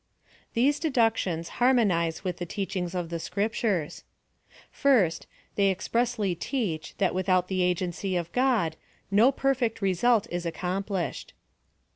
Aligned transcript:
These 0.55 0.79
deductions 0.79 1.47
harmonize 1.61 2.23
with 2.23 2.37
the 2.37 2.45
teachings 2.47 2.95
of 2.95 3.09
the 3.11 3.19
Scriptures: 3.19 4.03
First, 4.71 5.27
They 5.53 5.69
expressly 5.69 6.33
teach, 6.33 6.95
tliat 6.97 7.13
without 7.13 7.49
the 7.49 7.61
agency 7.61 8.15
of 8.15 8.31
God, 8.31 8.77
no 9.11 9.31
perfect 9.31 9.79
result 9.79 10.25
is 10.31 10.43
accomplished. 10.43 11.33